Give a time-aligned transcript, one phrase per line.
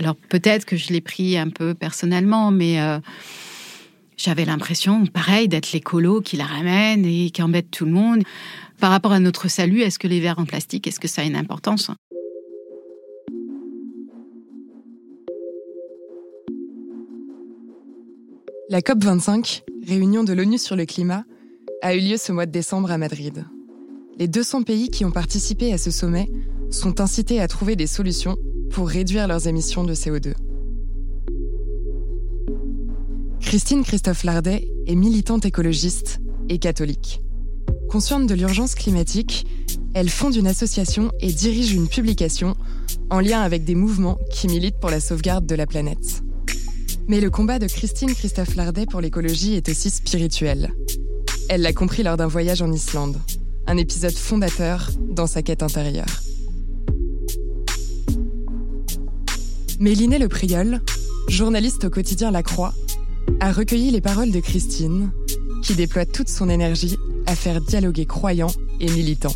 [0.00, 2.98] Alors peut-être que je l'ai pris un peu personnellement, mais euh,
[4.16, 8.22] j'avais l'impression, pareil, d'être l'écolo qui la ramène et qui embête tout le monde.
[8.78, 11.26] Par rapport à notre salut, est-ce que les verres en plastique, est-ce que ça a
[11.26, 11.90] une importance?
[18.70, 21.24] La COP25, réunion de l'ONU sur le climat,
[21.82, 23.44] a eu lieu ce mois de décembre à Madrid.
[24.18, 26.26] Les 200 pays qui ont participé à ce sommet
[26.70, 28.38] sont incités à trouver des solutions
[28.70, 30.34] pour réduire leurs émissions de CO2.
[33.40, 37.20] Christine Christophe Lardet est militante écologiste et catholique.
[37.88, 39.46] Consciente de l'urgence climatique,
[39.94, 42.56] elle fonde une association et dirige une publication
[43.10, 46.22] en lien avec des mouvements qui militent pour la sauvegarde de la planète.
[47.08, 50.72] Mais le combat de Christine Christophe Lardet pour l'écologie est aussi spirituel.
[51.48, 53.16] Elle l'a compris lors d'un voyage en Islande,
[53.66, 56.22] un épisode fondateur dans sa quête intérieure.
[59.80, 60.82] Méliné Le Priol,
[61.28, 62.74] journaliste au quotidien La Croix,
[63.40, 65.10] a recueilli les paroles de Christine,
[65.62, 69.32] qui déploie toute son énergie à faire dialoguer croyants et militants.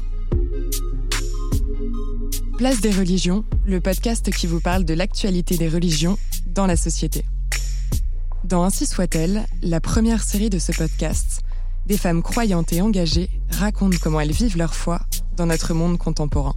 [2.59, 7.25] Place des religions, le podcast qui vous parle de l'actualité des religions dans la société.
[8.45, 11.41] Dans Ainsi soit-elle, la première série de ce podcast,
[11.87, 15.00] des femmes croyantes et engagées racontent comment elles vivent leur foi
[15.39, 16.55] dans notre monde contemporain.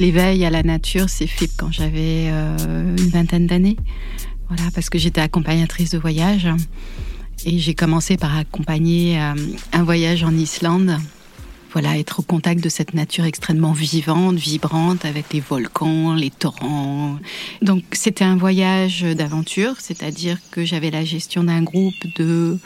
[0.00, 3.76] L'éveil à la nature s'est fait quand j'avais euh, une vingtaine d'années.
[4.48, 6.48] Voilà, parce que j'étais accompagnatrice de voyage.
[7.44, 9.34] Et j'ai commencé par accompagner euh,
[9.74, 10.96] un voyage en Islande.
[11.72, 17.18] Voilà, être au contact de cette nature extrêmement vivante, vibrante, avec les volcans, les torrents.
[17.60, 22.56] Donc c'était un voyage d'aventure, c'est-à-dire que j'avais la gestion d'un groupe de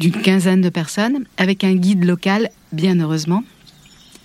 [0.00, 3.44] d'une quinzaine de personnes, avec un guide local, bien heureusement,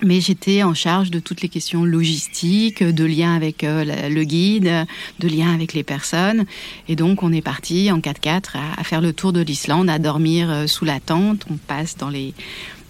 [0.01, 4.85] mais j'étais en charge de toutes les questions logistiques, de lien avec euh, le guide,
[5.19, 6.45] de lien avec les personnes.
[6.87, 10.49] Et donc, on est parti en 4x4 à, faire le tour de l'Islande, à dormir
[10.49, 11.45] euh, sous la tente.
[11.51, 12.33] On passe dans les,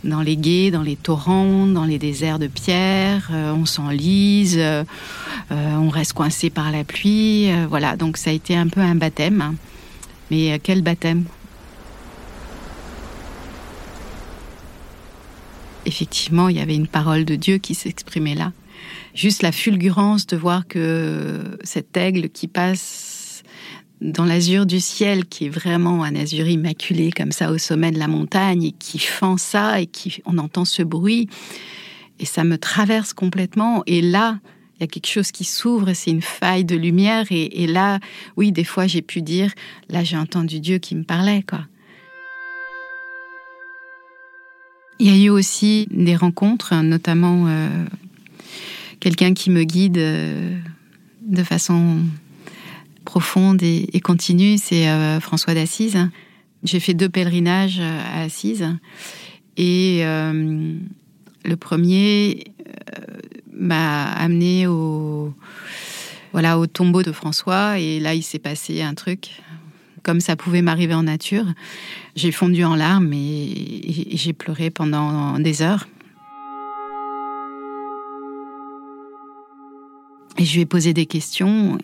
[0.04, 3.30] dans les dans les torrents, dans les déserts de pierre.
[3.32, 4.60] Euh, on s'enlise,
[5.52, 7.50] on reste coincé par la pluie.
[7.68, 9.56] voilà, donc ça a été un peu un baptême.
[10.32, 11.26] Mais quel baptême?
[15.86, 18.52] Effectivement, il y avait une parole de Dieu qui s'exprimait là.
[19.14, 23.44] Juste la fulgurance de voir que cet aigle qui passe
[24.02, 28.00] dans l'azur du ciel, qui est vraiment un azur immaculé comme ça au sommet de
[28.00, 31.28] la montagne, et qui fend ça, et qui on entend ce bruit,
[32.20, 33.84] et ça me traverse complètement.
[33.88, 34.40] Et là,
[34.78, 38.00] il y a quelque chose qui s'ouvre, c'est une faille de lumière, et, et là,
[38.38, 39.52] oui, des fois j'ai pu dire,
[39.90, 41.66] là j'ai entendu Dieu qui me parlait, quoi.
[45.02, 47.86] Il y a eu aussi des rencontres, notamment euh,
[49.00, 50.60] quelqu'un qui me guide euh,
[51.22, 52.00] de façon
[53.06, 55.98] profonde et, continue, c'est euh, François d'Assise.
[56.64, 58.68] J'ai fait deux pèlerinages à Assise.
[59.56, 62.46] Et le premier
[63.54, 65.34] m'a amené au
[66.32, 67.80] voilà au tombeau de François.
[67.80, 69.42] Et là il s'est passé un truc
[70.04, 71.46] comme ça pouvait m'arriver en nature.
[72.16, 75.88] J'ai fondu en larmes et, j'ai pleuré pendant des heures.
[80.38, 81.78] Et je lui ai posé des questions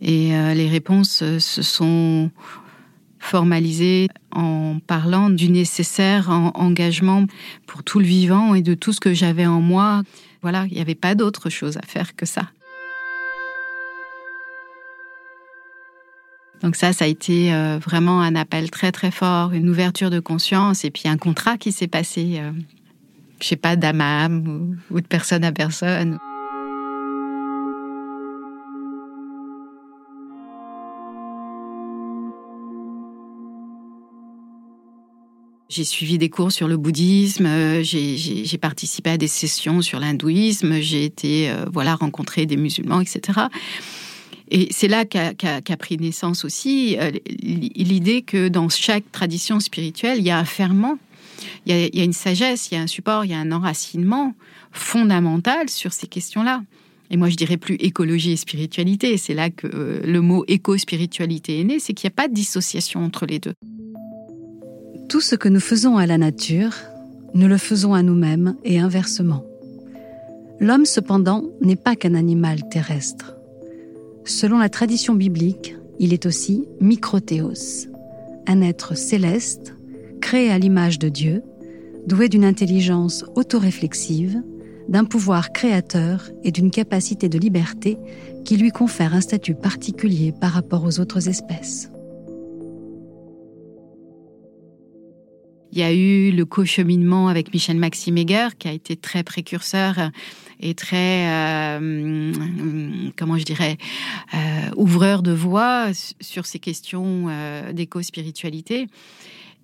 [0.00, 2.30] et euh, les réponses se sont
[3.18, 7.26] formalisées en parlant du nécessaire engagement
[7.66, 10.02] pour tout le vivant et de tout ce que j'avais en moi.
[10.42, 12.50] Voilà, il n'y avait pas d'autre chose à faire que ça.
[16.62, 20.20] Donc ça, ça a été euh, vraiment un appel très très fort, une ouverture de
[20.20, 22.52] conscience et puis un contrat qui s'est passé, euh,
[23.40, 26.18] je sais pas, d'âme à âme ou, de personne à personne.
[35.68, 40.78] J'ai suivi des cours sur le bouddhisme, euh, j'ai participé à des sessions sur l'hindouisme,
[40.80, 43.48] j'ai été voilà rencontrer des musulmans, etc.
[44.54, 47.10] Et c'est là qu'a pris naissance aussi euh,
[47.40, 50.98] l'idée que dans chaque tradition spirituelle, il y a un ferment,
[51.64, 54.34] il y a, une sagesse, il y a un support, il y a un enracinement
[54.70, 56.62] fondamental sur ces questions-là.
[57.10, 59.16] Et moi, je dirais plus écologie et spiritualité.
[59.16, 62.34] C'est là que euh, le mot éco-spiritualité est né, c'est qu'il n'y a pas de
[62.34, 63.54] dissociation entre les deux.
[65.08, 66.74] Tout ce que nous faisons à la nature,
[67.32, 69.46] nous le faisons à nous-mêmes et inversement.
[70.60, 73.34] L'homme, cependant, n'est pas qu'un animal terrestre.
[74.24, 77.88] Selon la tradition biblique, il est aussi microthéos,
[78.46, 79.74] un être céleste,
[80.20, 81.42] créé à l'image de Dieu,
[82.06, 84.42] doué d'une intelligence autoréflexive,
[84.88, 87.98] d'un pouvoir créateur et d'une capacité de liberté
[88.44, 91.91] qui lui confère un statut particulier par rapport aux autres espèces.
[95.72, 100.10] Il y a eu le co-cheminement avec Michel Maxime Heger, qui a été très précurseur
[100.60, 102.32] et très, euh,
[103.16, 103.78] comment je dirais,
[104.34, 104.38] euh,
[104.76, 105.86] ouvreur de voix
[106.20, 108.86] sur ces questions euh, d'éco-spiritualité.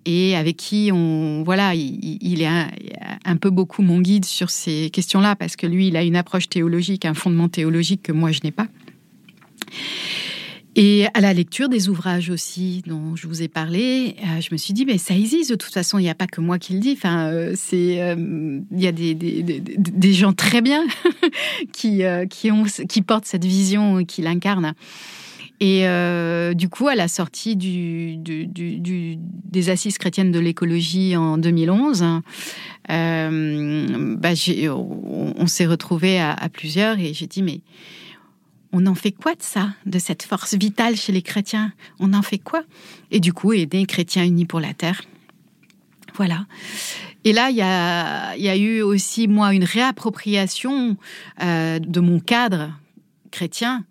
[0.05, 2.47] Et avec qui on voilà il, est
[3.25, 6.47] un, peu beaucoup mon guide sur ces questions-là parce que lui il a une approche
[6.47, 8.67] théologique un fondement théologique que moi je n'ai pas
[10.81, 14.57] et à la lecture des ouvrages aussi dont je vous ai parlé, euh, je me
[14.57, 16.71] suis dit, mais ça existe de toute façon, il n'y a pas que moi qui
[16.71, 16.93] le dis.
[16.93, 20.87] Enfin, euh, euh, il y a des, gens très bien
[21.73, 24.73] qui, qui, portent cette vision, qui l'incarnent.
[25.59, 25.83] Et
[26.55, 28.17] du coup, à la sortie des
[29.69, 32.05] Assises chrétiennes de l'écologie en 2011,
[32.87, 33.29] bah,
[34.71, 37.59] on, s'est retrouvés à, plusieurs et j'ai dit, mais
[38.71, 41.73] on en fait quoi de ça, de cette force vitale chez les chrétiens?
[41.99, 42.63] On en fait quoi?
[43.11, 45.01] Et du coup, aider Chrétiens unis pour la terre.
[46.15, 46.45] Voilà.
[47.23, 47.61] Et là, il y
[48.49, 50.97] a, eu aussi, moi, une réappropriation
[51.41, 52.71] euh, de mon cadre
[53.31, 53.85] chrétien,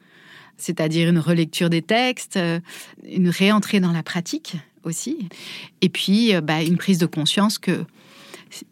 [0.57, 2.61] c'est-à-dire une relecture des textes, euh,
[3.05, 5.29] une réentrée dans la pratique aussi,
[5.83, 7.85] et puis euh, bah, une prise de conscience que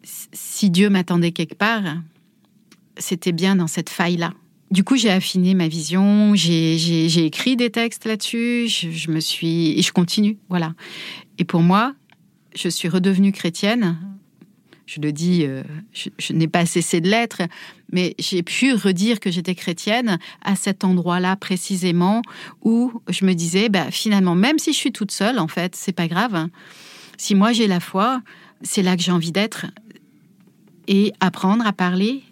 [0.03, 1.83] si Dieu m'attendait quelque part,
[2.97, 4.33] c'était bien dans cette faille-là
[4.69, 9.81] du coup, j'ai affiné ma vision, j'ai écrit des textes là-dessus, je, me suis et
[9.81, 10.73] je continue, voilà.
[11.37, 11.95] Et pour moi,
[12.55, 13.97] je suis redevenue chrétienne.
[14.85, 17.41] Je le dis, euh, je, n'ai pas cessé de l'être,
[17.91, 22.21] mais j'ai pu redire que j'étais chrétienne à cet endroit-là précisément
[22.61, 25.91] où je me disais, bah, finalement, même si je suis toute seule, en fait, c'est
[25.91, 26.47] pas grave.
[27.17, 28.21] Si moi j'ai la foi,
[28.61, 29.65] c'est là que j'ai envie d'être
[30.87, 32.23] et apprendre à parler,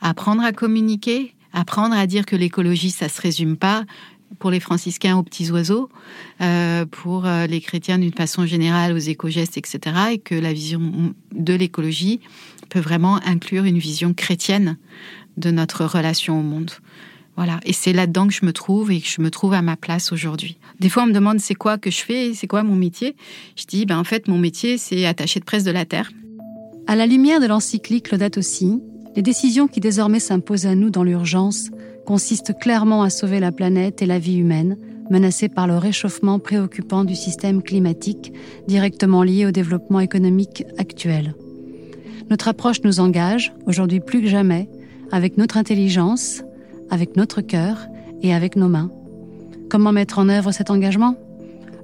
[0.00, 3.84] apprendre à communiquer, apprendre à dire que l'écologie, ça se résume pas
[4.38, 5.88] pour les franciscains aux petits oiseaux,
[6.40, 9.96] euh, pour euh, les chrétiens d'une façon générale aux éco-gestes, etc.
[10.12, 12.20] Et que la vision de l'écologie
[12.68, 14.78] peut vraiment inclure une vision chrétienne
[15.36, 16.70] de notre relation au monde.
[17.36, 17.60] Voilà.
[17.64, 20.12] Et c'est là-dedans que je me trouve et que je me trouve à ma place
[20.12, 20.58] aujourd'hui.
[20.80, 23.16] Des fois, on me demande c'est quoi que je fais, c'est quoi mon métier?
[23.56, 26.10] Je dis, ben, en fait, mon métier, c'est attaché de presse de la Terre.
[26.86, 28.82] À la lumière de l'encyclique Laudato aussi,
[29.14, 31.70] les décisions qui désormais s'imposent à nous dans l'urgence
[32.06, 34.76] consistent clairement à sauver la planète et la vie humaine,
[35.10, 38.32] menacée par le réchauffement préoccupant du système climatique
[38.66, 41.34] directement lié au développement économique actuel.
[42.30, 44.68] Notre approche nous engage, aujourd'hui plus que jamais,
[45.10, 46.42] avec notre intelligence,
[46.90, 47.86] avec notre cœur
[48.22, 48.90] et avec nos mains.
[49.68, 51.16] Comment mettre en œuvre cet engagement?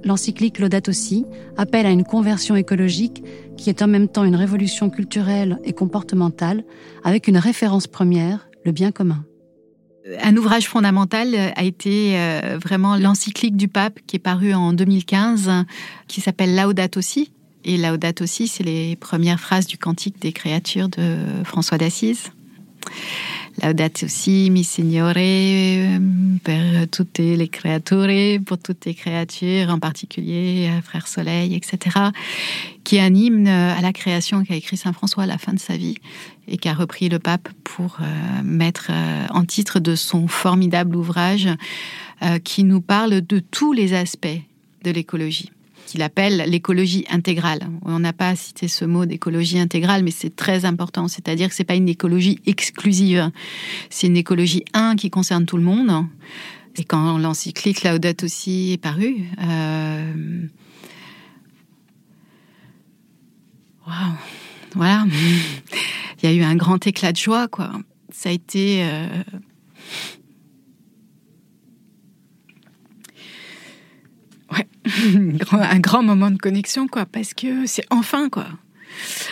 [0.03, 1.25] L'encyclique Laudato Si
[1.57, 3.23] appelle à une conversion écologique
[3.57, 6.63] qui est en même temps une révolution culturelle et comportementale,
[7.03, 9.25] avec une référence première, le bien commun.
[10.21, 15.51] Un ouvrage fondamental a été euh, vraiment l'encyclique du pape qui est paru en 2015,
[16.07, 17.31] qui s'appelle Laudato Si.
[17.65, 22.31] Et Laudato Si, c'est les premières phrases du cantique des créatures de François d'Assise.
[23.61, 25.13] Laudate aussi, mi Signore,
[26.43, 31.97] per tutte le pour toutes les créatures, en particulier euh, Frère Soleil, etc.,
[32.83, 35.95] qui est à la création qu'a écrit Saint François à la fin de sa vie
[36.47, 41.49] et qu'a repris le pape pour euh, mettre euh, en titre de son formidable ouvrage
[42.43, 44.27] qui nous parle de tous les aspects
[44.83, 45.51] de l'écologie
[45.89, 47.67] qu'il appelle l'écologie intégrale.
[47.81, 51.07] On n'a pas cité ce mot d'écologie intégrale, mais c'est très important.
[51.07, 53.31] C'est-à-dire que c'est pas une écologie exclusive.
[53.89, 56.05] C'est une écologie un qui concerne tout le monde.
[56.75, 60.45] Et quand l'encyclique Laudato aussi est paru, euh...
[64.75, 65.05] voilà,
[66.21, 67.71] il y a eu un grand éclat de joie, quoi.
[68.11, 69.07] Ça a été euh,
[75.51, 78.47] un grand moment de connexion, quoi, parce que c'est enfin, quoi.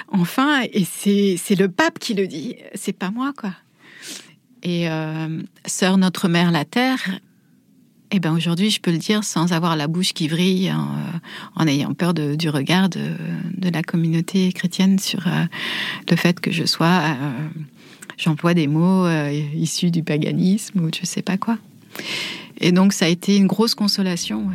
[0.09, 3.51] Enfin, et c'est le pape qui le dit, c'est pas moi, quoi.
[4.63, 7.19] Et euh, Sœur Notre Mère la Terre,
[8.12, 11.69] eh ben aujourd'hui, je peux le dire sans avoir la bouche qui vrille, en, euh,
[11.69, 13.00] ayant peur du regard de,
[13.62, 15.43] la communauté chrétienne sur euh,
[16.09, 17.17] le fait que je sois
[18.17, 19.07] j'emploie des mots
[19.53, 21.59] issus du paganisme ou je sais pas quoi.
[22.59, 24.50] Et donc ça a été une grosse consolation.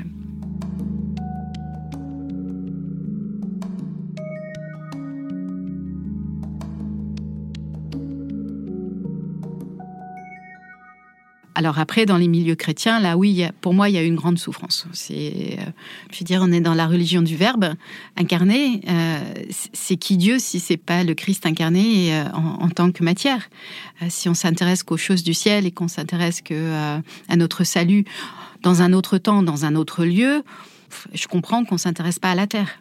[11.55, 14.39] Alors après, dans les milieux chrétiens, là, oui, pour moi, il y a une grande
[14.39, 14.87] souffrance.
[14.93, 15.65] C'est, euh,
[16.11, 17.75] je veux dire, on est dans la religion du Verbe
[18.17, 18.81] incarné.
[18.89, 19.19] Euh,
[19.73, 23.51] c'est qui Dieu si c'est pas le Christ incarné euh, en, tant que matière?
[24.09, 28.05] Si on s'intéresse qu'aux choses du ciel et qu'on s'intéresse que à notre salut
[28.63, 30.43] dans un autre temps, dans un autre lieu,
[31.13, 32.81] je comprends qu'on s'intéresse pas à la terre.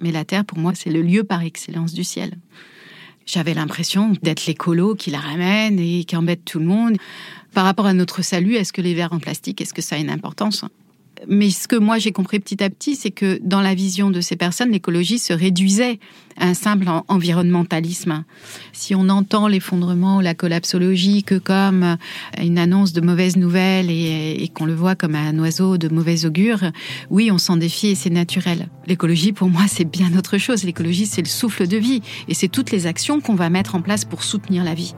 [0.00, 2.36] Mais la terre, pour moi, c'est le lieu par excellence du ciel.
[3.26, 6.96] J'avais l'impression d'être l'écolo qui la ramène et qui embête tout le monde.
[7.52, 9.98] Par rapport à notre salut, est-ce que les verres en plastique, est-ce que ça a
[9.98, 10.64] une importance?
[11.28, 14.20] Mais ce que moi j'ai compris petit à petit, c'est que dans la vision de
[14.20, 15.98] ces personnes, l'écologie se réduisait
[16.36, 18.24] à un simple environnementalisme.
[18.72, 21.96] Si on entend l'effondrement ou la collapsologie que comme
[22.40, 26.24] une annonce de mauvaises nouvelles et, et qu'on le voit comme un oiseau de mauvais
[26.26, 26.60] augure,
[27.10, 28.68] oui, on s'en défie et c'est naturel.
[28.86, 30.64] L'écologie, pour moi, c'est bien autre chose.
[30.64, 33.82] L'écologie, c'est le souffle de vie et c'est toutes les actions qu'on va mettre en
[33.82, 34.94] place pour soutenir la vie.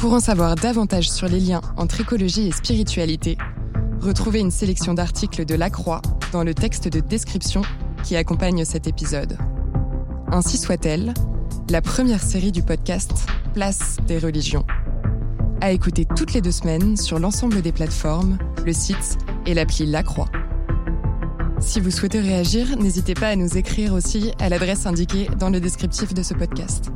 [0.00, 3.36] Pour en savoir davantage sur les liens entre écologie et spiritualité,
[4.00, 6.00] retrouvez une sélection d'articles de La Croix
[6.32, 7.60] dans le texte de description
[8.02, 9.36] qui accompagne cet épisode.
[10.32, 11.12] Ainsi soit-elle,
[11.68, 13.12] la première série du podcast
[13.52, 14.64] Place des religions.
[15.60, 20.02] À écouter toutes les deux semaines sur l'ensemble des plateformes, le site et l'appli La
[20.02, 20.30] Croix.
[21.60, 25.60] Si vous souhaitez réagir, n'hésitez pas à nous écrire aussi à l'adresse indiquée dans le
[25.60, 26.90] descriptif de ce podcast.